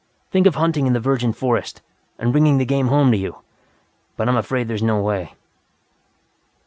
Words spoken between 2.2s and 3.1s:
bringing the game